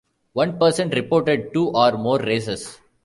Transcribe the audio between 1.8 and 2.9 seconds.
more races.